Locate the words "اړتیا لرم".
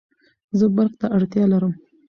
1.15-1.73